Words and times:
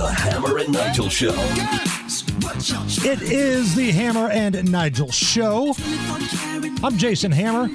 The 0.00 0.08
Hammer 0.08 0.56
and 0.56 0.72
Nigel 0.72 1.10
Show. 1.10 1.34
It 3.06 3.20
is 3.20 3.74
the 3.74 3.90
Hammer 3.90 4.30
and 4.30 4.72
Nigel 4.72 5.12
Show. 5.12 5.74
I'm 6.82 6.96
Jason 6.96 7.30
Hammer. 7.30 7.68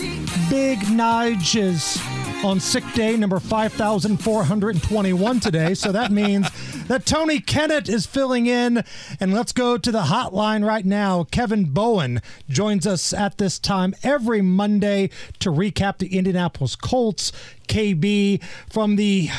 Big 0.50 0.80
Nige 0.80 1.56
is 1.56 2.02
on 2.44 2.60
sick 2.60 2.84
day 2.96 3.16
number 3.16 3.40
5,421 3.40 5.40
today. 5.40 5.76
So 5.76 5.92
that 5.92 6.12
means 6.12 6.48
that 6.88 7.06
Tony 7.06 7.40
Kennett 7.40 7.88
is 7.88 8.08
filling 8.08 8.48
in. 8.48 8.84
And 9.20 9.32
let's 9.32 9.52
go 9.52 9.78
to 9.78 9.92
the 9.92 10.06
hotline 10.06 10.66
right 10.66 10.84
now. 10.84 11.26
Kevin 11.26 11.66
Bowen 11.66 12.24
joins 12.50 12.88
us 12.88 13.14
at 13.14 13.38
this 13.38 13.60
time 13.60 13.94
every 14.02 14.42
Monday 14.42 15.12
to 15.38 15.52
recap 15.52 16.00
the 16.00 16.18
Indianapolis 16.18 16.76
Colts. 16.76 17.32
KB 17.68 18.42
from 18.68 18.96
the 18.96 19.30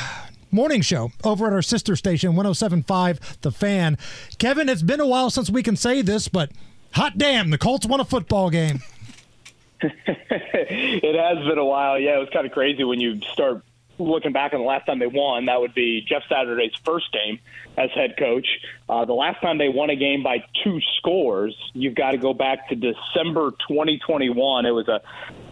morning 0.51 0.81
show 0.81 1.11
over 1.23 1.47
at 1.47 1.53
our 1.53 1.61
sister 1.61 1.95
station 1.95 2.35
1075 2.35 3.41
The 3.41 3.51
Fan. 3.51 3.97
Kevin, 4.37 4.69
it's 4.69 4.81
been 4.81 4.99
a 4.99 5.07
while 5.07 5.29
since 5.29 5.49
we 5.49 5.63
can 5.63 5.75
say 5.75 6.01
this, 6.01 6.27
but 6.27 6.51
hot 6.93 7.17
damn, 7.17 7.49
the 7.49 7.57
Colts 7.57 7.85
won 7.85 7.99
a 7.99 8.05
football 8.05 8.49
game. 8.49 8.81
it 9.81 11.15
has 11.15 11.47
been 11.47 11.57
a 11.57 11.65
while. 11.65 11.99
Yeah, 11.99 12.17
it 12.17 12.19
was 12.19 12.29
kind 12.33 12.45
of 12.45 12.51
crazy 12.51 12.83
when 12.83 12.99
you 12.99 13.21
start 13.33 13.63
looking 13.99 14.31
back 14.31 14.53
on 14.53 14.59
the 14.59 14.65
last 14.65 14.85
time 14.85 14.99
they 14.99 15.07
won. 15.07 15.45
That 15.45 15.59
would 15.59 15.73
be 15.73 16.05
Jeff 16.07 16.23
Saturday's 16.29 16.73
first 16.83 17.11
game 17.11 17.39
as 17.77 17.89
head 17.91 18.15
coach. 18.17 18.47
Uh, 18.89 19.05
the 19.05 19.13
last 19.13 19.41
time 19.41 19.57
they 19.57 19.69
won 19.69 19.89
a 19.89 19.95
game 19.95 20.23
by 20.23 20.43
two 20.63 20.79
scores, 20.97 21.55
you've 21.73 21.95
got 21.95 22.11
to 22.11 22.17
go 22.17 22.33
back 22.33 22.69
to 22.69 22.75
December 22.75 23.51
2021. 23.67 24.65
It 24.65 24.71
was 24.71 24.87
a 24.87 25.01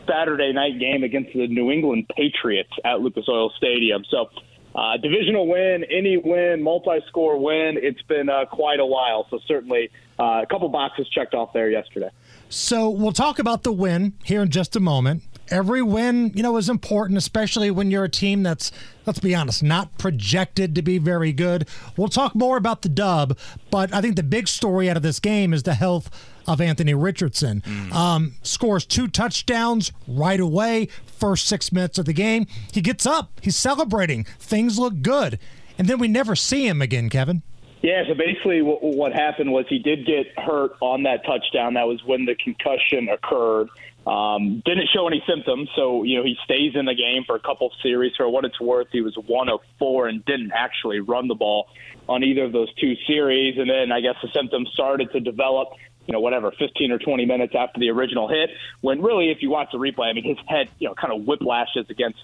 Saturday 0.07 0.53
night 0.53 0.79
game 0.79 1.03
against 1.03 1.33
the 1.33 1.47
New 1.47 1.71
England 1.71 2.07
Patriots 2.15 2.71
at 2.83 3.01
Lucas 3.01 3.25
Oil 3.27 3.51
Stadium. 3.57 4.03
So 4.09 4.29
uh, 4.75 4.97
divisional 4.97 5.47
win, 5.47 5.85
any 5.89 6.17
win, 6.17 6.61
multi-score 6.61 7.39
win. 7.39 7.77
It's 7.81 8.01
been 8.03 8.29
uh, 8.29 8.45
quite 8.45 8.79
a 8.79 8.85
while, 8.85 9.25
so 9.29 9.39
certainly 9.47 9.89
uh, 10.19 10.41
a 10.43 10.45
couple 10.45 10.67
boxes 10.69 11.07
checked 11.09 11.33
off 11.33 11.53
there 11.53 11.69
yesterday. 11.69 12.09
So 12.49 12.89
we'll 12.89 13.13
talk 13.13 13.39
about 13.39 13.63
the 13.63 13.71
win 13.71 14.13
here 14.23 14.41
in 14.41 14.49
just 14.49 14.75
a 14.75 14.79
moment. 14.79 15.23
Every 15.49 15.81
win, 15.81 16.31
you 16.33 16.41
know, 16.41 16.57
is 16.57 16.69
important, 16.69 17.17
especially 17.17 17.69
when 17.69 17.91
you're 17.91 18.05
a 18.05 18.09
team 18.09 18.41
that's, 18.43 18.71
let's 19.05 19.19
be 19.19 19.35
honest, 19.35 19.61
not 19.61 19.97
projected 19.97 20.73
to 20.75 20.81
be 20.81 20.97
very 20.97 21.31
good. 21.31 21.67
We'll 21.95 22.07
talk 22.07 22.33
more 22.33 22.57
about 22.57 22.81
the 22.81 22.89
dub, 22.89 23.37
but 23.69 23.93
I 23.93 24.01
think 24.01 24.15
the 24.15 24.23
big 24.23 24.47
story 24.47 24.89
out 24.89 24.97
of 24.97 25.03
this 25.03 25.19
game 25.19 25.53
is 25.53 25.63
the 25.63 25.75
health 25.75 26.09
of 26.47 26.61
Anthony 26.61 26.93
Richardson. 26.93 27.61
Mm. 27.61 27.93
Um, 27.93 28.33
scores 28.41 28.85
two 28.85 29.07
touchdowns 29.07 29.91
right 30.07 30.39
away, 30.39 30.87
first 31.05 31.47
six 31.47 31.71
minutes 31.71 31.97
of 31.97 32.05
the 32.05 32.13
game. 32.13 32.47
He 32.71 32.81
gets 32.81 33.05
up, 33.05 33.31
he's 33.41 33.55
celebrating. 33.57 34.23
Things 34.39 34.79
look 34.79 35.01
good. 35.01 35.39
And 35.77 35.87
then 35.87 35.99
we 35.99 36.07
never 36.07 36.35
see 36.35 36.67
him 36.67 36.81
again, 36.81 37.09
Kevin. 37.09 37.43
Yeah, 37.81 38.03
so 38.07 38.15
basically 38.15 38.63
what, 38.63 38.81
what 38.81 39.13
happened 39.13 39.51
was 39.51 39.65
he 39.69 39.77
did 39.77 40.07
get 40.07 40.27
hurt 40.39 40.71
on 40.81 41.03
that 41.03 41.23
touchdown. 41.23 41.75
That 41.75 41.87
was 41.87 42.03
when 42.03 42.25
the 42.25 42.33
concussion 42.33 43.09
occurred. 43.09 43.69
Um, 44.05 44.61
didn't 44.65 44.89
show 44.93 45.07
any 45.07 45.23
symptoms, 45.27 45.67
so 45.75 46.03
you 46.03 46.17
know 46.17 46.23
he 46.23 46.35
stays 46.43 46.73
in 46.75 46.85
the 46.85 46.93
game 46.93 47.23
for 47.25 47.35
a 47.35 47.39
couple 47.39 47.71
series. 47.81 48.13
For 48.15 48.29
what 48.29 48.45
it's 48.45 48.59
worth, 48.61 48.87
he 48.91 49.01
was 49.01 49.15
one 49.25 49.49
of 49.49 49.61
four 49.79 50.07
and 50.07 50.23
didn't 50.25 50.51
actually 50.53 50.99
run 50.99 51.27
the 51.27 51.33
ball 51.33 51.67
on 52.07 52.23
either 52.23 52.43
of 52.43 52.51
those 52.51 52.71
two 52.75 52.93
series. 53.07 53.57
And 53.57 53.67
then 53.69 53.91
I 53.91 54.01
guess 54.01 54.15
the 54.21 54.29
symptoms 54.33 54.69
started 54.73 55.11
to 55.13 55.19
develop 55.19 55.69
you 56.07 56.13
know, 56.13 56.19
whatever, 56.19 56.51
15 56.51 56.91
or 56.91 56.99
20 56.99 57.25
minutes 57.25 57.53
after 57.57 57.79
the 57.79 57.89
original 57.89 58.27
hit. 58.27 58.51
When 58.81 59.01
really, 59.01 59.31
if 59.31 59.39
you 59.41 59.49
watch 59.49 59.69
the 59.71 59.79
replay, 59.79 60.11
I 60.11 60.13
mean, 60.13 60.23
his 60.23 60.37
head, 60.47 60.69
you 60.77 60.87
know, 60.87 60.93
kind 60.93 61.11
of 61.11 61.25
whiplashes 61.25 61.89
against 61.89 62.19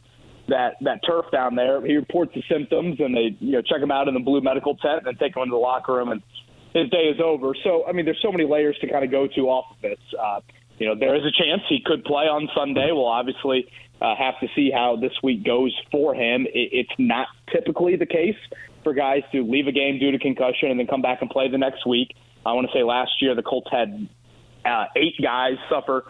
that 0.49 0.75
that 0.81 0.99
turf 1.05 1.25
down 1.31 1.55
there. 1.55 1.83
He 1.85 1.95
reports 1.95 2.33
the 2.35 2.43
symptoms, 2.49 2.99
and 2.99 3.15
they 3.15 3.35
you 3.39 3.53
know 3.53 3.61
check 3.61 3.81
him 3.81 3.91
out 3.91 4.07
in 4.07 4.13
the 4.13 4.19
blue 4.19 4.41
medical 4.41 4.75
tent, 4.75 5.07
and 5.07 5.17
take 5.17 5.35
him 5.35 5.43
into 5.43 5.53
the 5.53 5.57
locker 5.57 5.93
room, 5.93 6.11
and 6.11 6.21
his 6.73 6.89
day 6.89 7.09
is 7.09 7.19
over. 7.19 7.53
So, 7.63 7.85
I 7.87 7.91
mean, 7.91 8.05
there's 8.05 8.21
so 8.21 8.31
many 8.31 8.45
layers 8.45 8.77
to 8.79 8.87
kind 8.87 9.03
of 9.03 9.11
go 9.11 9.27
to 9.27 9.41
off 9.49 9.65
of 9.71 9.81
this. 9.81 9.99
Uh, 10.17 10.39
you 10.81 10.87
know, 10.87 10.95
there 10.99 11.15
is 11.15 11.21
a 11.21 11.31
chance 11.31 11.61
he 11.69 11.79
could 11.85 12.03
play 12.03 12.23
on 12.23 12.49
Sunday. 12.57 12.87
We'll 12.91 13.05
obviously 13.05 13.67
uh, 14.01 14.15
have 14.15 14.39
to 14.39 14.47
see 14.55 14.71
how 14.73 14.95
this 14.99 15.11
week 15.21 15.45
goes 15.45 15.79
for 15.91 16.15
him. 16.15 16.47
It, 16.47 16.69
it's 16.73 16.93
not 16.97 17.27
typically 17.53 17.95
the 17.97 18.07
case 18.07 18.35
for 18.83 18.95
guys 18.95 19.21
to 19.31 19.43
leave 19.43 19.67
a 19.67 19.71
game 19.71 19.99
due 19.99 20.09
to 20.09 20.17
concussion 20.17 20.71
and 20.71 20.79
then 20.79 20.87
come 20.87 21.03
back 21.03 21.21
and 21.21 21.29
play 21.29 21.51
the 21.51 21.59
next 21.59 21.85
week. 21.85 22.15
I 22.47 22.53
want 22.53 22.65
to 22.65 22.73
say 22.75 22.81
last 22.81 23.11
year 23.21 23.35
the 23.35 23.43
Colts 23.43 23.69
had 23.71 24.09
uh, 24.65 24.85
eight 24.95 25.13
guys 25.21 25.53
suffer 25.69 26.03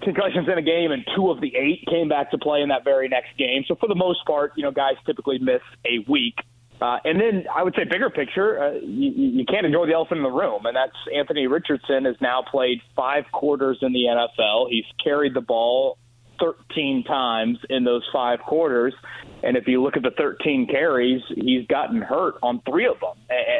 concussions 0.00 0.48
in 0.48 0.56
a 0.56 0.62
game, 0.62 0.90
and 0.90 1.04
two 1.14 1.28
of 1.28 1.42
the 1.42 1.54
eight 1.54 1.84
came 1.86 2.08
back 2.08 2.30
to 2.30 2.38
play 2.38 2.62
in 2.62 2.70
that 2.70 2.84
very 2.84 3.10
next 3.10 3.36
game. 3.36 3.64
So 3.68 3.74
for 3.74 3.86
the 3.86 3.94
most 3.94 4.24
part, 4.24 4.52
you 4.56 4.62
know, 4.62 4.70
guys 4.70 4.94
typically 5.04 5.38
miss 5.38 5.60
a 5.84 6.10
week. 6.10 6.36
Uh, 6.80 6.98
and 7.04 7.20
then 7.20 7.44
I 7.54 7.62
would 7.62 7.74
say 7.74 7.84
bigger 7.84 8.10
picture, 8.10 8.62
uh, 8.62 8.72
you, 8.72 9.12
you 9.40 9.44
can't 9.46 9.64
ignore 9.64 9.86
the 9.86 9.94
elephant 9.94 10.18
in 10.18 10.24
the 10.24 10.30
room, 10.30 10.66
and 10.66 10.76
that's 10.76 10.96
Anthony 11.14 11.46
Richardson 11.46 12.04
has 12.04 12.16
now 12.20 12.42
played 12.42 12.80
five 12.96 13.24
quarters 13.32 13.78
in 13.80 13.92
the 13.92 14.04
NFL. 14.08 14.68
He's 14.70 14.84
carried 15.02 15.34
the 15.34 15.40
ball 15.40 15.98
13 16.40 17.04
times 17.04 17.58
in 17.70 17.84
those 17.84 18.02
five 18.12 18.40
quarters. 18.40 18.94
And 19.42 19.56
if 19.56 19.68
you 19.68 19.82
look 19.82 19.96
at 19.96 20.02
the 20.02 20.10
13 20.16 20.66
carries, 20.70 21.22
he's 21.28 21.66
gotten 21.66 22.02
hurt 22.02 22.34
on 22.42 22.60
three 22.68 22.86
of 22.86 22.98
them, 23.00 23.16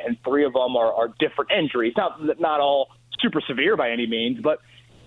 and 0.07 0.17
three 0.25 0.45
of 0.45 0.53
them 0.53 0.77
are, 0.77 0.93
are 0.93 1.09
different 1.19 1.51
injuries. 1.53 1.95
Not 1.97 2.19
not 2.41 2.61
all 2.61 2.89
super 3.21 3.41
severe 3.47 3.77
by 3.77 3.91
any 3.91 4.07
means, 4.07 4.41
but 4.43 4.59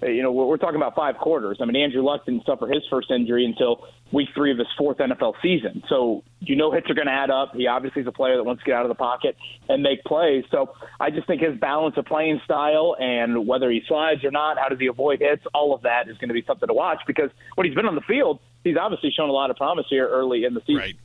Uh, 0.02 0.08
you 0.08 0.22
know, 0.22 0.31
we're, 0.31 0.46
we're 0.46 0.58
talking 0.58 0.75
about 0.75 0.96
five 0.96 1.18
quarters. 1.18 1.58
I 1.62 1.66
mean, 1.66 1.75
Andrew 1.75 2.03
Luck 2.03 2.25
didn't 2.25 2.46
suffer 2.46 2.68
his 2.68 2.84
first 2.90 3.09
injury 3.12 3.46
until 3.46 3.88
week 4.12 4.30
three 4.34 4.52
of 4.52 4.58
his 4.58 4.68
fourth 4.78 4.97
NFL 4.97 5.34
season. 5.41 5.84
So 5.90 6.24
you 6.40 6.56
know 6.56 6.72
hits 6.72 6.90
are 6.90 6.94
going 6.94 7.08
to 7.08 7.13
add 7.13 7.30
up. 7.30 7.53
He 7.56 7.68
obviously 7.68 8.02
is 8.02 8.07
a 8.07 8.12
player 8.12 8.38
that 8.38 8.44
wants 8.44 8.63
to 8.63 8.66
get 8.66 8.75
out 8.75 8.86
of 8.86 8.90
the 8.90 8.96
pocket 8.96 9.36
and 9.68 9.84
make 9.84 10.03
plays. 10.03 10.46
So 10.52 10.74
I 11.00 11.09
just 11.09 11.28
think 11.28 11.41
his 11.41 11.57
balance 11.59 11.96
of 11.97 12.06
playing 12.06 12.41
style 12.46 12.96
and 13.00 13.47
whether 13.47 13.69
he 13.69 13.81
slides 13.88 14.24
or 14.24 14.31
not, 14.31 14.57
how 14.57 14.69
does 14.69 14.80
he 14.80 14.88
avoid 14.88 15.19
hits, 15.19 15.44
all 15.53 15.74
of 15.74 15.81
that 15.81 16.07
is 16.07 16.18
going 16.18 16.30
to 16.30 16.34
be 16.34 16.44
something 16.46 16.68
to 16.68 16.74
watch 16.74 17.00
because 17.07 17.30
when 17.56 17.66
he's 17.66 17.75
been 17.75 17.86
on 17.86 17.96
the 17.96 18.02
field, 18.02 18.40
he's 18.63 18.78
obviously 18.78 19.12
shown 19.16 19.30
a 19.30 19.34
lot 19.34 19.50
of 19.50 19.57
promise 19.57 19.86
here 19.90 20.07
early 20.07 20.46
in 20.46 20.53
the 20.53 20.62
season. 20.62 20.78
Right. 20.81 20.96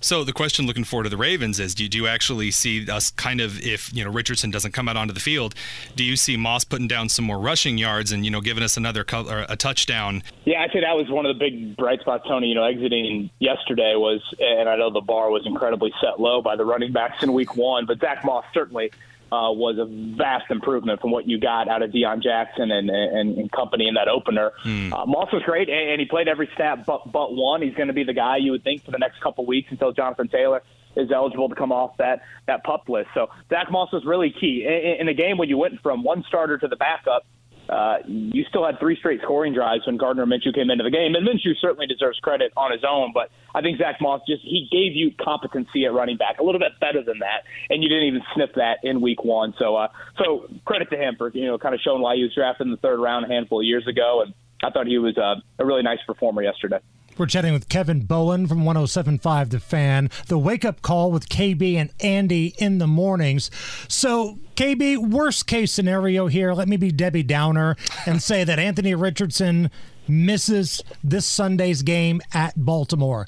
So 0.00 0.24
the 0.24 0.32
question 0.32 0.66
looking 0.66 0.84
forward 0.84 1.04
to 1.04 1.10
the 1.10 1.16
Ravens 1.16 1.60
is: 1.60 1.74
Do 1.74 1.82
you, 1.82 1.88
do 1.88 1.98
you 1.98 2.06
actually 2.06 2.50
see 2.50 2.90
us 2.90 3.10
kind 3.10 3.40
of 3.40 3.60
if 3.60 3.92
you 3.94 4.04
know 4.04 4.10
Richardson 4.10 4.50
doesn't 4.50 4.72
come 4.72 4.88
out 4.88 4.96
onto 4.96 5.12
the 5.12 5.20
field? 5.20 5.54
Do 5.94 6.04
you 6.04 6.16
see 6.16 6.36
Moss 6.36 6.64
putting 6.64 6.88
down 6.88 7.08
some 7.08 7.24
more 7.24 7.38
rushing 7.38 7.76
yards 7.78 8.10
and 8.10 8.24
you 8.24 8.30
know 8.30 8.40
giving 8.40 8.62
us 8.62 8.76
another 8.76 9.04
co- 9.04 9.44
a 9.48 9.56
touchdown? 9.56 10.22
Yeah, 10.44 10.62
I'd 10.62 10.72
say 10.72 10.80
that 10.80 10.96
was 10.96 11.08
one 11.10 11.26
of 11.26 11.36
the 11.36 11.38
big 11.38 11.76
bright 11.76 12.00
spots. 12.00 12.26
Tony, 12.26 12.48
you 12.48 12.54
know, 12.54 12.64
exiting 12.64 13.30
yesterday 13.38 13.94
was, 13.94 14.22
and 14.40 14.68
I 14.68 14.76
know 14.76 14.90
the 14.90 15.00
bar 15.00 15.30
was 15.30 15.46
incredibly 15.46 15.92
set 16.00 16.18
low 16.18 16.40
by 16.40 16.56
the 16.56 16.64
running 16.64 16.92
backs 16.92 17.22
in 17.22 17.32
Week 17.32 17.56
One, 17.56 17.86
but 17.86 18.00
Zach 18.00 18.24
Moss 18.24 18.44
certainly 18.54 18.90
uh, 19.32 19.52
was 19.52 19.78
a 19.78 19.86
vast 20.16 20.50
improvement 20.50 21.00
from 21.00 21.10
what 21.10 21.28
you 21.28 21.38
got 21.38 21.68
out 21.68 21.82
of 21.82 21.90
Deon 21.90 22.22
Jackson 22.22 22.70
and, 22.70 22.90
and, 22.90 23.38
and 23.38 23.52
company 23.52 23.86
in 23.88 23.94
that 23.94 24.08
opener. 24.08 24.50
Mm. 24.64 24.92
Uh, 24.92 25.06
Moss 25.06 25.32
was 25.32 25.42
great, 25.44 25.68
and, 25.68 25.90
and 25.90 26.00
he 26.00 26.06
played 26.06 26.28
every 26.28 26.48
snap 26.56 26.84
but, 26.84 27.10
but 27.10 27.34
one. 27.34 27.62
He's 27.62 27.74
going 27.74 27.88
to 27.88 27.94
be 27.94 28.04
the 28.04 28.14
guy 28.14 28.38
you 28.38 28.52
would 28.52 28.64
think 28.64 28.84
for 28.84 28.90
the 28.90 28.98
next 28.98 29.20
couple 29.20 29.46
weeks 29.46 29.68
until 29.70 29.92
Jonathan 29.92 30.28
Taylor 30.28 30.62
is 30.96 31.10
eligible 31.12 31.48
to 31.48 31.54
come 31.54 31.70
off 31.70 31.96
that 31.98 32.22
that 32.46 32.64
pup 32.64 32.88
list. 32.88 33.08
So 33.14 33.28
Zach 33.48 33.70
Moss 33.70 33.92
was 33.92 34.04
really 34.04 34.34
key 34.38 34.66
in, 34.66 35.02
in 35.02 35.08
a 35.08 35.14
game 35.14 35.38
when 35.38 35.48
you 35.48 35.56
went 35.56 35.80
from 35.82 36.02
one 36.02 36.24
starter 36.26 36.58
to 36.58 36.68
the 36.68 36.76
backup 36.76 37.24
uh, 37.70 37.98
you 38.06 38.44
still 38.48 38.66
had 38.66 38.80
three 38.80 38.96
straight 38.96 39.20
scoring 39.22 39.54
drives 39.54 39.86
when 39.86 39.96
Gardner 39.96 40.26
Minshew 40.26 40.52
came 40.52 40.70
into 40.70 40.82
the 40.82 40.90
game. 40.90 41.14
And 41.14 41.26
Minshew 41.26 41.54
certainly 41.60 41.86
deserves 41.86 42.18
credit 42.18 42.52
on 42.56 42.72
his 42.72 42.82
own, 42.88 43.12
but 43.14 43.30
I 43.54 43.60
think 43.62 43.78
Zach 43.78 43.96
Moss 44.00 44.22
just 44.26 44.42
he 44.42 44.68
gave 44.70 44.96
you 44.96 45.12
competency 45.22 45.84
at 45.86 45.92
running 45.92 46.16
back, 46.16 46.40
a 46.40 46.42
little 46.42 46.58
bit 46.58 46.72
better 46.80 47.02
than 47.02 47.20
that, 47.20 47.44
and 47.70 47.82
you 47.82 47.88
didn't 47.88 48.08
even 48.08 48.22
sniff 48.34 48.50
that 48.56 48.78
in 48.82 49.00
week 49.00 49.24
one. 49.24 49.54
So, 49.58 49.76
uh, 49.76 49.88
so 50.18 50.48
credit 50.64 50.90
to 50.90 50.96
him 50.96 51.14
for 51.16 51.30
you 51.30 51.46
know 51.46 51.58
kind 51.58 51.74
of 51.74 51.80
showing 51.80 52.02
why 52.02 52.16
he 52.16 52.22
was 52.22 52.34
drafted 52.34 52.66
in 52.66 52.72
the 52.72 52.76
third 52.78 52.98
round 52.98 53.24
a 53.24 53.28
handful 53.28 53.60
of 53.60 53.66
years 53.66 53.86
ago, 53.86 54.22
and 54.24 54.34
I 54.64 54.70
thought 54.70 54.86
he 54.86 54.98
was 54.98 55.16
uh, 55.16 55.36
a 55.58 55.64
really 55.64 55.82
nice 55.82 56.00
performer 56.06 56.42
yesterday. 56.42 56.80
We're 57.20 57.26
chatting 57.26 57.52
with 57.52 57.68
Kevin 57.68 58.00
Bowen 58.00 58.46
from 58.46 58.64
1075 58.64 59.50
The 59.50 59.60
Fan. 59.60 60.08
The 60.28 60.38
wake 60.38 60.64
up 60.64 60.80
call 60.80 61.12
with 61.12 61.28
KB 61.28 61.74
and 61.74 61.90
Andy 62.00 62.54
in 62.56 62.78
the 62.78 62.86
mornings. 62.86 63.50
So, 63.88 64.38
KB, 64.56 64.96
worst 64.96 65.46
case 65.46 65.70
scenario 65.70 66.28
here, 66.28 66.54
let 66.54 66.66
me 66.66 66.78
be 66.78 66.90
Debbie 66.90 67.22
Downer 67.22 67.76
and 68.06 68.22
say 68.22 68.42
that 68.44 68.58
Anthony 68.58 68.94
Richardson 68.94 69.70
misses 70.08 70.82
this 71.04 71.26
Sunday's 71.26 71.82
game 71.82 72.22
at 72.32 72.54
Baltimore. 72.56 73.26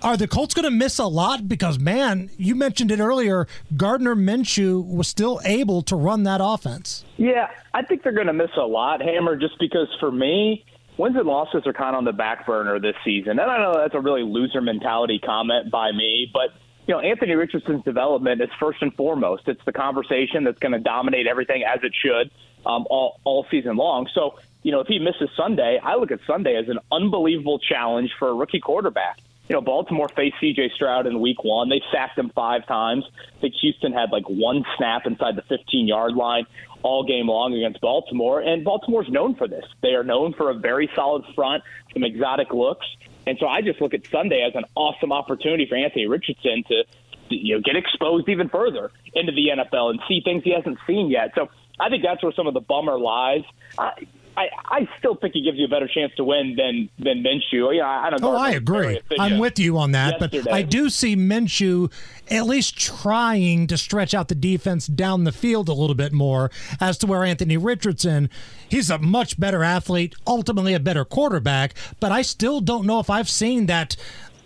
are 0.00 0.16
the 0.16 0.26
Colts 0.26 0.54
going 0.54 0.64
to 0.64 0.70
miss 0.70 0.98
a 0.98 1.04
lot? 1.04 1.46
Because, 1.46 1.78
man, 1.78 2.30
you 2.38 2.54
mentioned 2.54 2.90
it 2.90 2.98
earlier. 2.98 3.46
Gardner 3.76 4.16
Minshew 4.16 4.82
was 4.82 5.06
still 5.06 5.38
able 5.44 5.82
to 5.82 5.96
run 5.96 6.22
that 6.22 6.40
offense. 6.42 7.04
Yeah, 7.18 7.50
I 7.74 7.82
think 7.82 8.04
they're 8.04 8.12
going 8.12 8.28
to 8.28 8.32
miss 8.32 8.56
a 8.56 8.64
lot, 8.64 9.02
Hammer, 9.02 9.36
just 9.36 9.58
because 9.58 9.88
for 10.00 10.10
me, 10.10 10.64
wins 10.96 11.16
and 11.16 11.26
losses 11.26 11.62
are 11.66 11.72
kind 11.72 11.94
of 11.94 11.98
on 11.98 12.04
the 12.04 12.12
back 12.12 12.46
burner 12.46 12.78
this 12.80 12.96
season. 13.04 13.38
And 13.38 13.50
I 13.50 13.58
know 13.58 13.74
that's 13.76 13.94
a 13.94 14.00
really 14.00 14.22
loser 14.22 14.60
mentality 14.60 15.18
comment 15.18 15.70
by 15.70 15.92
me, 15.92 16.30
but 16.32 16.50
you 16.86 16.94
know, 16.94 17.00
Anthony 17.00 17.34
Richardson's 17.34 17.84
development 17.84 18.40
is 18.40 18.48
first 18.60 18.80
and 18.80 18.94
foremost. 18.94 19.48
It's 19.48 19.64
the 19.64 19.72
conversation 19.72 20.44
that's 20.44 20.58
going 20.58 20.72
to 20.72 20.78
dominate 20.78 21.26
everything 21.26 21.64
as 21.64 21.80
it 21.82 21.92
should 22.00 22.30
um, 22.64 22.86
all, 22.88 23.20
all 23.24 23.44
season 23.50 23.76
long. 23.76 24.08
So, 24.14 24.38
you 24.62 24.70
know, 24.70 24.80
if 24.80 24.86
he 24.86 24.98
misses 25.00 25.28
Sunday, 25.36 25.80
I 25.82 25.96
look 25.96 26.12
at 26.12 26.20
Sunday 26.26 26.56
as 26.56 26.68
an 26.68 26.78
unbelievable 26.92 27.58
challenge 27.58 28.10
for 28.18 28.28
a 28.28 28.34
rookie 28.34 28.60
quarterback 28.60 29.18
you 29.48 29.54
know, 29.54 29.60
Baltimore 29.60 30.08
faced 30.08 30.36
C.J. 30.40 30.72
Stroud 30.74 31.06
in 31.06 31.20
Week 31.20 31.44
One. 31.44 31.68
They 31.68 31.82
sacked 31.92 32.18
him 32.18 32.30
five 32.34 32.66
times. 32.66 33.04
I 33.36 33.40
think 33.40 33.54
Houston 33.60 33.92
had 33.92 34.10
like 34.10 34.28
one 34.28 34.64
snap 34.76 35.06
inside 35.06 35.36
the 35.36 35.42
15-yard 35.42 36.14
line 36.14 36.46
all 36.82 37.04
game 37.04 37.28
long 37.28 37.54
against 37.54 37.80
Baltimore, 37.80 38.40
and 38.40 38.64
Baltimore's 38.64 39.08
known 39.08 39.34
for 39.34 39.48
this. 39.48 39.64
They 39.82 39.94
are 39.94 40.04
known 40.04 40.34
for 40.34 40.50
a 40.50 40.54
very 40.54 40.88
solid 40.94 41.24
front, 41.34 41.62
some 41.92 42.04
exotic 42.04 42.52
looks, 42.52 42.86
and 43.26 43.36
so 43.40 43.46
I 43.48 43.60
just 43.60 43.80
look 43.80 43.92
at 43.92 44.06
Sunday 44.06 44.46
as 44.46 44.54
an 44.54 44.64
awesome 44.74 45.12
opportunity 45.12 45.66
for 45.68 45.76
Anthony 45.76 46.06
Richardson 46.06 46.62
to, 46.68 46.84
you 47.28 47.56
know, 47.56 47.60
get 47.60 47.76
exposed 47.76 48.28
even 48.28 48.48
further 48.48 48.92
into 49.14 49.32
the 49.32 49.48
NFL 49.48 49.90
and 49.90 50.00
see 50.08 50.20
things 50.24 50.44
he 50.44 50.52
hasn't 50.52 50.78
seen 50.86 51.10
yet. 51.10 51.32
So 51.34 51.48
I 51.80 51.88
think 51.88 52.04
that's 52.04 52.22
where 52.22 52.32
some 52.32 52.46
of 52.46 52.54
the 52.54 52.60
bummer 52.60 52.98
lies. 52.98 53.42
Uh, 53.76 53.90
I, 54.36 54.48
I 54.64 54.88
still 54.98 55.14
think 55.14 55.32
he 55.34 55.42
gives 55.42 55.56
you 55.58 55.64
a 55.64 55.68
better 55.68 55.88
chance 55.88 56.12
to 56.16 56.24
win 56.24 56.56
than 56.56 56.90
than 56.98 57.22
Minshew. 57.22 57.66
Oh, 57.66 57.70
yeah, 57.70 57.86
I 57.86 58.10
don't. 58.10 58.22
Oh, 58.22 58.36
I 58.36 58.50
agree. 58.50 59.00
I'm 59.18 59.38
with 59.38 59.58
you 59.58 59.78
on 59.78 59.92
that, 59.92 60.20
yesterday. 60.20 60.42
but 60.44 60.52
I 60.52 60.62
do 60.62 60.90
see 60.90 61.16
Minshew 61.16 61.90
at 62.30 62.44
least 62.46 62.78
trying 62.78 63.66
to 63.68 63.78
stretch 63.78 64.12
out 64.12 64.28
the 64.28 64.34
defense 64.34 64.86
down 64.86 65.24
the 65.24 65.32
field 65.32 65.68
a 65.68 65.72
little 65.72 65.94
bit 65.94 66.12
more. 66.12 66.50
As 66.80 66.98
to 66.98 67.06
where 67.06 67.24
Anthony 67.24 67.56
Richardson, 67.56 68.28
he's 68.68 68.90
a 68.90 68.98
much 68.98 69.38
better 69.38 69.62
athlete, 69.62 70.14
ultimately 70.26 70.74
a 70.74 70.80
better 70.80 71.04
quarterback, 71.04 71.74
but 72.00 72.12
I 72.12 72.22
still 72.22 72.60
don't 72.60 72.86
know 72.86 73.00
if 73.00 73.08
I've 73.08 73.28
seen 73.28 73.66
that 73.66 73.96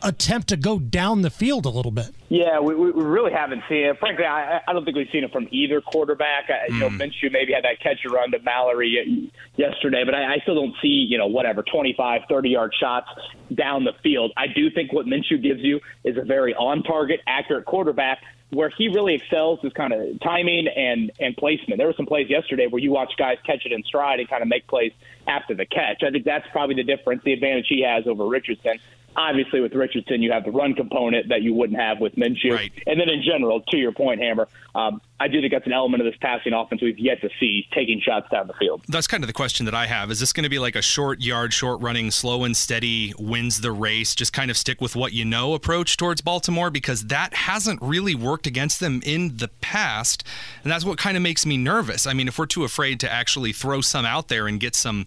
attempt 0.03 0.49
to 0.49 0.57
go 0.57 0.79
down 0.79 1.23
the 1.23 1.31
field 1.31 1.67
a 1.67 1.69
little 1.69 1.91
bit. 1.91 2.11
Yeah, 2.29 2.61
we, 2.61 2.75
we 2.75 2.91
really 2.91 3.33
haven't 3.33 3.63
seen 3.69 3.85
it. 3.85 3.99
Frankly, 3.99 4.25
I, 4.25 4.61
I 4.67 4.73
don't 4.73 4.85
think 4.85 4.97
we've 4.97 5.09
seen 5.13 5.25
it 5.25 5.33
from 5.33 5.49
either 5.51 5.81
quarterback. 5.81 6.45
I, 6.49 6.71
mm. 6.71 6.75
You 6.75 6.81
know, 6.81 6.89
hmm. 6.89 7.01
Minshew 7.01 7.33
maybe 7.33 7.53
had 7.53 7.65
that 7.65 7.81
catch 7.83 7.99
and 8.05 8.13
run 8.13 8.31
to 8.31 8.39
Mallory 8.41 9.31
yesterday, 9.57 10.05
but 10.05 10.15
I, 10.15 10.35
I 10.35 10.39
still 10.43 10.55
don't 10.55 10.75
see, 10.81 11.07
you 11.09 11.19
know, 11.19 11.27
whatever, 11.27 11.63
25, 11.63 12.23
30 12.29 12.49
yard 12.49 12.75
shots 12.79 13.09
down 13.55 13.85
the 13.85 13.95
field. 14.03 14.33
I 14.37 14.47
do 14.47 14.71
think 14.71 14.93
what 14.93 15.07
Minshew 15.07 15.43
gives 15.43 15.61
you 15.61 15.81
is 16.05 16.17
a 16.17 16.23
very 16.23 16.55
on 16.55 16.83
target, 16.83 17.21
accurate 17.27 17.65
quarterback 17.65 18.19
where 18.51 18.71
he 18.77 18.89
really 18.89 19.15
excels 19.15 19.61
is 19.63 19.73
kind 19.73 19.93
of 19.93 20.21
timing 20.21 20.67
and 20.69 21.13
and 21.21 21.37
placement. 21.37 21.79
There 21.79 21.87
were 21.87 21.95
some 21.97 22.07
plays 22.07 22.29
yesterday 22.29 22.67
where 22.67 22.83
you 22.83 22.91
watch 22.91 23.13
guys 23.17 23.39
catch 23.45 23.65
it 23.65 23.73
in 23.73 23.83
stride 23.85 24.21
and 24.21 24.29
kind 24.29 24.43
of 24.43 24.49
make 24.49 24.67
plays 24.67 24.93
after 25.27 25.55
the 25.55 25.67
catch. 25.67 26.03
I 26.03 26.11
think 26.11 26.25
that's 26.25 26.47
probably 26.51 26.75
the 26.75 26.83
difference, 26.83 27.23
the 27.25 27.33
advantage 27.33 27.67
he 27.69 27.83
has 27.83 28.07
over 28.07 28.27
Richardson. 28.27 28.81
Obviously, 29.17 29.61
with 29.61 29.75
Richardson, 29.75 30.23
you 30.23 30.33
have 30.33 30.45
the 30.45 30.51
run 30.51 30.75
component 30.75 31.29
that 31.29 31.43
you 31.43 31.53
wouldn't 31.53 31.79
have 31.79 32.01
with 32.01 32.15
Minshew. 32.17 32.53
Right. 32.53 32.73
And 32.87 33.01
then 33.01 33.09
in 33.09 33.23
general, 33.23 33.61
to 33.71 33.77
your 33.77 33.93
point, 33.93 34.21
Hammer, 34.21 34.49
um, 34.75 35.01
I 35.21 35.29
do 35.29 35.41
think 35.41 35.53
that's 35.53 35.67
an 35.67 35.73
element 35.73 36.01
of 36.03 36.11
this 36.11 36.19
passing 36.21 36.55
offense 36.55 36.81
we've 36.81 36.99
yet 36.99 37.21
to 37.21 37.29
see 37.39 37.69
taking 37.75 38.01
shots 38.01 38.27
down 38.31 38.47
the 38.47 38.55
field. 38.55 38.83
That's 38.89 39.07
kind 39.07 39.23
of 39.23 39.29
the 39.29 39.35
question 39.35 39.67
that 39.67 39.75
I 39.75 39.87
have. 39.87 40.11
Is 40.11 40.19
this 40.19 40.33
going 40.33 40.45
to 40.45 40.51
be 40.51 40.59
like 40.59 40.77
a 40.77 40.83
short 40.83 41.21
yard, 41.21 41.53
short 41.53 41.83
running, 41.83 42.11
slow 42.11 42.45
and 42.45 42.57
steady, 42.57 43.13
wins 43.19 43.61
the 43.61 43.71
race, 43.71 44.15
just 44.15 44.33
kind 44.33 44.51
of 44.51 44.57
stick 44.57 44.81
with 44.81 44.97
what 44.97 45.13
you 45.13 45.27
know 45.27 45.53
approach 45.53 45.99
towards 45.99 46.23
Baltimore? 46.23 46.71
Because 46.71 47.07
that 47.09 47.35
hasn't 47.35 47.83
really 47.83 48.15
worked 48.15 48.47
against 48.47 48.81
them 48.81 49.03
in 49.05 49.37
the 49.37 49.49
past. 49.61 50.25
And 50.65 50.73
that's 50.73 50.87
what 50.87 50.97
kind 50.97 51.19
of 51.19 51.23
makes 51.23 51.45
me 51.45 51.59
nervous. 51.59 52.07
I 52.07 52.15
mean, 52.15 52.27
if 52.27 52.39
we're 52.39 52.47
too 52.47 52.65
afraid 52.65 52.99
to 53.01 53.13
actually 53.13 53.53
throw 53.53 53.83
some 53.83 54.07
out 54.07 54.29
there 54.29 54.47
and 54.47 54.59
get 54.59 54.75
some 54.75 55.05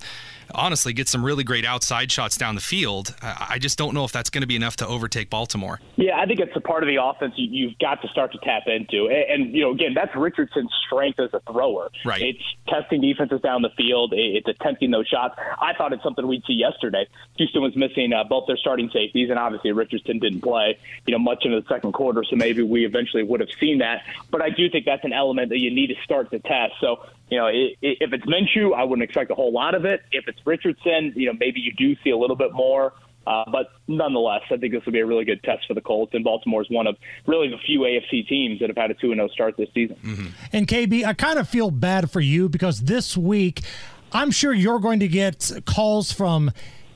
honestly 0.56 0.94
get 0.94 1.08
some 1.08 1.24
really 1.24 1.44
great 1.44 1.66
outside 1.66 2.12
shots 2.12 2.38
down 2.38 2.56
the 2.56 2.62
field. 2.62 3.16
I 3.22 3.58
just 3.60 3.78
don't 3.78 3.94
know 3.94 4.04
if 4.04 4.12
that's 4.12 4.30
going 4.30 4.42
to 4.42 4.48
be 4.48 4.56
enough 4.56 4.76
to 4.78 4.88
overtake 4.88 5.30
Baltimore. 5.30 5.80
Yeah, 5.96 6.20
I 6.20 6.26
think 6.26 6.40
it's 6.40 6.56
a 6.56 6.62
part 6.62 6.84
of 6.84 6.88
the 6.88 7.02
offense 7.02 7.34
you've 7.38 7.78
got 7.80 8.02
to 8.02 8.08
start 8.10 8.32
to 8.34 8.38
tap 8.40 8.64
into. 8.68 9.10
And, 9.10 9.54
you 9.54 9.62
know, 9.62 9.72
again, 9.72 9.94
that's 10.04 10.16
Richardson's 10.16 10.72
strength 10.86 11.20
as 11.20 11.30
a 11.34 11.40
thrower. 11.52 11.90
Right. 12.04 12.22
It's 12.22 12.44
testing 12.68 13.02
defenses 13.02 13.42
down 13.42 13.62
the 13.62 13.70
field. 13.78 14.14
It's 14.16 14.48
attempting 14.48 14.92
those 14.92 15.08
shots. 15.08 15.36
I 15.62 15.74
thought 15.74 15.94
it's 15.94 16.04
something 16.04 16.28
we'd 16.28 16.44
see 16.46 16.54
yesterday. 16.54 17.08
Houston 17.38 17.62
was 17.62 17.76
missing 17.76 18.14
uh, 18.14 18.24
both 18.24 18.48
their 18.48 18.58
starting 18.58 18.90
safeties, 18.92 19.30
and 19.30 19.40
obviously 19.40 19.72
Richardson 19.72 20.20
didn't 20.20 20.42
play, 20.42 20.78
you 21.06 21.14
know, 21.14 21.20
much 21.20 21.46
into 21.46 21.60
the 21.60 21.68
second 21.68 21.94
quarter. 21.94 22.24
So 22.24 22.36
maybe 22.36 22.64
we 22.64 22.86
eventually 22.86 23.24
would 23.24 23.40
have 23.40 23.50
seen 23.60 23.80
that. 23.80 24.04
But 24.30 24.42
I 24.42 24.50
do 24.50 24.70
think 24.70 24.86
that's 24.86 25.06
an 25.06 25.14
element 25.14 25.50
that 25.50 25.60
you 25.60 25.74
need 25.74 25.88
to 25.88 25.96
start 26.04 26.32
to 26.32 26.40
test. 26.40 26.74
So 26.82 27.06
you 27.30 27.38
know, 27.40 27.48
if 27.48 28.14
it's 28.14 28.26
Minshew, 28.26 28.76
I 28.76 28.84
wouldn't 28.84 29.04
expect 29.04 29.32
a 29.32 29.36
whole 29.36 29.52
lot 29.52 29.74
of 29.74 29.86
it. 29.86 30.04
If 30.12 30.28
it's 30.28 30.40
Richardson, 30.46 31.14
you 31.16 31.28
know, 31.28 31.38
maybe 31.40 31.62
you 31.62 31.74
do 31.74 31.96
see 32.04 32.12
a 32.12 32.18
little 32.18 32.36
bit 32.36 32.54
more. 32.54 32.94
Uh, 33.26 33.44
but 33.52 33.72
nonetheless, 33.88 34.42
I 34.52 34.58
think 34.58 34.74
this 34.74 34.86
will 34.86 34.94
be 34.94 35.00
a 35.00 35.06
really 35.06 35.26
good 35.26 35.42
test 35.44 35.66
for 35.68 35.74
the 35.74 35.82
Colts. 35.82 36.14
And 36.14 36.24
Baltimore 36.24 36.62
is 36.62 36.70
one 36.70 36.88
of 36.88 36.98
really 37.26 37.50
the 37.50 37.58
few 37.66 37.82
AFC 37.82 38.28
teams 38.28 38.60
that 38.60 38.70
have 38.70 38.78
had 38.78 38.92
a 38.92 38.96
2 38.96 39.14
0 39.14 39.28
start 39.30 39.56
this 39.58 39.70
season. 39.74 39.98
Mm-hmm. 40.04 40.28
And 40.52 40.68
KB, 40.68 41.06
I 41.06 41.14
kind 41.14 41.40
of 41.40 41.48
feel 41.48 41.72
bad 41.72 42.12
for 42.12 42.20
you 42.20 42.50
because 42.50 42.82
this 42.82 43.16
week, 43.16 43.62
I'm 44.12 44.32
sure 44.32 44.54
you're 44.54 44.80
going 44.80 45.00
to 45.00 45.08
get 45.08 45.52
calls 45.66 46.12
from 46.12 46.52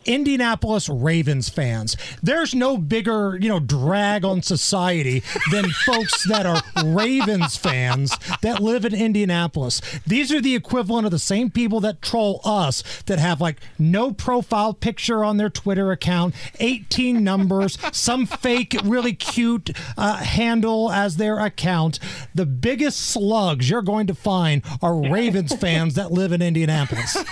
Indianapolis 0.08 0.90
Ravens 0.90 1.50
fans. 1.50 1.98
There's 2.24 2.56
no 2.56 2.78
bigger, 2.78 3.38
you 3.40 3.50
know, 3.50 3.60
drag 3.60 4.24
on 4.26 4.42
society 4.42 5.22
than 5.52 5.70
folks 5.86 6.28
that 6.28 6.46
are 6.46 6.62
Ravens 6.84 7.58
fans 7.58 8.18
that 8.42 8.62
live 8.62 8.86
in 8.86 8.96
Indianapolis. 8.96 9.82
These 10.08 10.32
are 10.32 10.42
the 10.42 10.56
equivalent 10.56 11.06
of 11.06 11.12
the 11.12 11.20
same 11.20 11.52
people 11.52 11.80
that 11.82 12.02
troll 12.02 12.42
us 12.46 12.84
that 13.06 13.20
have 13.20 13.42
like 13.42 13.60
no 13.78 14.12
profile 14.12 14.74
picture 14.74 15.24
on 15.24 15.38
their 15.38 15.50
Twitter 15.50 15.92
account, 15.92 16.34
18 16.60 17.24
numbers, 17.24 17.78
some 17.92 18.26
fake, 18.26 18.76
really 18.84 19.14
cute 19.14 19.72
uh, 19.98 20.18
handle 20.18 20.92
as 20.92 21.18
their 21.18 21.40
account. 21.40 22.00
The 22.34 22.46
biggest 22.46 23.00
slugs 23.00 23.70
you're 23.70 23.82
going 23.82 24.08
to 24.08 24.16
find 24.16 24.64
are 24.82 24.96
Ravens 24.96 25.54
fans 25.54 25.96
that 25.96 26.12
live 26.12 26.32
in 26.32 26.42
Indianapolis. 26.42 27.18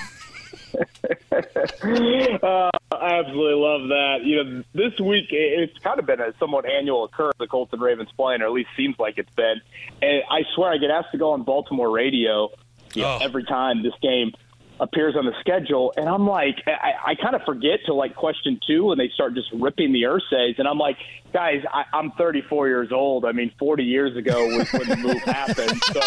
uh, 2.43 2.69
I 2.91 3.19
absolutely 3.19 3.61
love 3.61 3.87
that. 3.89 4.17
You 4.23 4.43
know, 4.43 4.63
this 4.73 4.99
week 4.99 5.25
it's 5.31 5.77
kind 5.79 5.99
of 5.99 6.05
been 6.05 6.21
a 6.21 6.33
somewhat 6.39 6.65
annual 6.65 7.05
occurrence. 7.05 7.37
The 7.39 7.47
Colts 7.47 7.73
and 7.73 7.81
Ravens 7.81 8.09
playing, 8.15 8.41
or 8.41 8.45
at 8.45 8.51
least 8.51 8.69
seems 8.77 8.97
like 8.99 9.17
it's 9.17 9.33
been. 9.35 9.61
And 10.01 10.23
I 10.29 10.41
swear, 10.55 10.71
I 10.71 10.77
get 10.77 10.91
asked 10.91 11.11
to 11.11 11.17
go 11.17 11.31
on 11.31 11.43
Baltimore 11.43 11.89
radio 11.89 12.49
you 12.93 13.01
know, 13.01 13.17
oh. 13.21 13.23
every 13.23 13.43
time 13.43 13.83
this 13.83 13.93
game 14.01 14.31
appears 14.79 15.15
on 15.15 15.25
the 15.25 15.33
schedule, 15.39 15.93
and 15.95 16.07
I'm 16.07 16.27
like, 16.27 16.61
I, 16.67 17.11
I 17.11 17.15
kind 17.15 17.35
of 17.35 17.43
forget 17.43 17.79
to 17.85 17.93
like 17.93 18.15
question 18.15 18.59
two 18.65 18.85
when 18.85 18.97
they 18.97 19.09
start 19.09 19.33
just 19.33 19.51
ripping 19.53 19.93
the 19.93 20.03
Irsay's, 20.03 20.59
and 20.59 20.67
I'm 20.67 20.77
like, 20.77 20.97
guys, 21.33 21.63
I, 21.71 21.83
I'm 21.93 22.11
34 22.11 22.67
years 22.67 22.91
old. 22.91 23.25
I 23.25 23.31
mean, 23.31 23.51
40 23.59 23.83
years 23.83 24.15
ago 24.15 24.45
was 24.57 24.71
when 24.71 24.87
the 24.87 24.97
move 24.97 25.21
happened. 25.23 25.81
So 25.83 26.01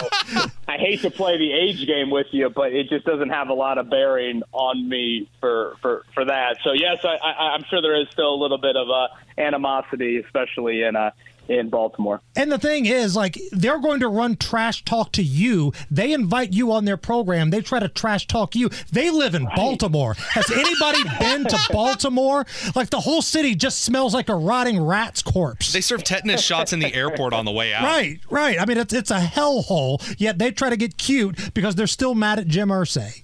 I 0.67 0.77
hate 0.77 1.03
to 1.03 1.11
play 1.11 1.39
the 1.39 1.53
age 1.53 1.87
game 1.87 2.11
with 2.11 2.29
you, 2.31 2.51
but 2.51 2.73
it 2.73 2.89
just 2.89 3.05
doesn't 3.05 3.31
have 3.31 3.49
a 3.49 3.55
lot 3.55 3.79
of 3.79 3.91
bearing 3.91 4.43
on 4.53 4.89
me 4.89 5.29
for 5.41 5.77
for 5.81 6.05
for 6.15 6.25
that. 6.25 6.59
So 6.65 6.73
yes, 6.73 7.05
I, 7.05 7.17
I, 7.17 7.55
I'm 7.55 7.65
sure 7.65 7.83
there 7.83 8.01
is 8.01 8.09
still 8.11 8.35
a 8.35 8.41
little 8.41 8.59
bit 8.59 8.77
of 8.77 8.89
uh, 8.91 9.09
animosity, 9.37 10.19
especially 10.19 10.83
in 10.83 10.97
uh, 10.97 11.11
in 11.49 11.71
Baltimore. 11.71 12.21
And 12.37 12.53
the 12.53 12.59
thing 12.59 12.87
is, 12.87 13.17
like, 13.17 13.39
they're 13.53 13.81
going 13.81 14.01
to 14.01 14.09
run 14.09 14.37
trash 14.37 14.85
talk 14.85 15.13
to 15.13 15.23
you. 15.23 15.73
They 15.91 16.13
invite 16.13 16.53
you 16.53 16.73
on 16.73 16.85
their 16.85 16.97
program. 16.97 17.51
They 17.51 17.61
try 17.61 17.81
to 17.81 17.89
trash 17.89 18.27
talk 18.27 18.55
you. 18.55 18.71
They 18.93 19.11
live 19.11 19.35
in 19.35 19.45
right. 19.45 19.57
Baltimore. 19.57 20.15
Has 20.15 20.51
anybody 20.51 21.03
been 21.19 21.45
to 21.45 21.59
Baltimore? 21.71 22.47
Like, 22.75 22.91
the 22.91 23.01
whole 23.01 23.23
city 23.23 23.55
just 23.55 23.81
smells 23.81 24.15
like 24.15 24.29
a 24.29 24.37
rotting 24.37 24.81
rat's 24.81 25.23
corpse. 25.23 25.73
They 25.73 25.81
serve 25.81 26.05
tetanus 26.05 26.43
shots 26.43 26.73
in 26.73 26.81
the 26.81 26.95
airport 26.95 27.33
on 27.33 27.45
the 27.45 27.53
way 27.53 27.73
out. 27.73 27.85
Right, 27.85 28.21
right. 28.31 28.61
I 28.61 28.67
mean, 28.67 28.79
it's, 28.79 28.93
it's 28.93 29.11
a 29.11 29.21
hellhole, 29.21 30.15
yet 30.19 30.39
they 30.39 30.51
try 30.51 30.71
to 30.71 30.77
get 30.77 30.99
cute 30.99 31.55
because 31.55 31.75
they're 31.75 31.87
still 31.87 32.15
mad 32.15 32.39
at 32.39 32.47
Jim 32.47 32.69
Irsay. 32.69 33.23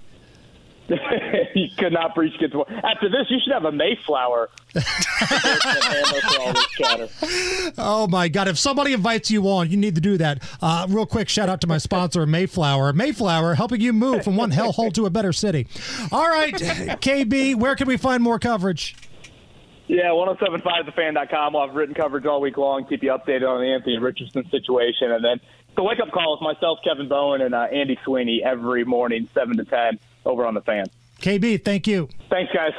you 1.55 1.69
could 1.79 1.93
not 1.93 2.15
preach 2.15 2.39
kids. 2.39 2.53
After 2.83 3.09
this, 3.09 3.27
you 3.31 3.39
should 3.43 3.53
have 3.53 3.65
a 3.65 3.73
Mayflower. 3.73 4.51
oh 7.79 8.07
my 8.09 8.29
God! 8.29 8.49
If 8.49 8.59
somebody 8.59 8.93
invites 8.93 9.31
you 9.31 9.49
on, 9.49 9.71
you 9.71 9.77
need 9.77 9.95
to 9.95 10.01
do 10.01 10.17
that. 10.19 10.43
Uh, 10.61 10.87
real 10.89 11.07
quick, 11.07 11.29
shout 11.29 11.49
out 11.49 11.61
to 11.63 11.67
my 11.67 11.79
sponsor, 11.79 12.27
Mayflower. 12.27 12.93
Mayflower, 12.93 13.55
helping 13.55 13.81
you 13.81 13.93
move 13.93 14.25
from 14.25 14.37
one 14.37 14.51
hellhole 14.51 14.93
to 14.95 15.07
a 15.07 15.11
better 15.11 15.33
city. 15.33 15.67
All 16.11 16.29
right, 16.29 16.55
KB, 16.55 17.57
where 17.57 17.77
can 17.77 17.87
we 17.87 17.97
find 17.97 18.23
more 18.23 18.39
coverage? 18.39 18.97
Yeah, 19.87 20.09
1075thefan.com. 20.09 21.53
We'll 21.53 21.67
have 21.67 21.77
written 21.77 21.95
coverage 21.95 22.25
all 22.25 22.41
week 22.41 22.57
long, 22.57 22.87
keep 22.87 23.03
you 23.03 23.11
updated 23.11 23.49
on 23.49 23.61
the 23.61 23.67
Anthony 23.67 23.99
Richardson 23.99 24.49
situation. 24.51 25.13
And 25.13 25.23
then 25.23 25.41
the 25.77 25.83
wake 25.83 26.01
up 26.01 26.11
call 26.11 26.37
is 26.37 26.41
myself, 26.41 26.79
Kevin 26.83 27.09
Bowen, 27.09 27.43
and 27.43 27.55
uh, 27.55 27.67
Andy 27.71 27.99
Sweeney 28.05 28.43
every 28.45 28.85
morning, 28.85 29.29
7 29.35 29.57
to 29.59 29.65
10 29.65 29.99
over 30.25 30.47
on 30.47 30.55
the 30.55 30.63
fan. 30.63 30.87
KB, 31.25 31.65
thank 31.65 31.87
you. 31.87 32.09
Thanks, 32.29 32.53
guys. 32.53 32.75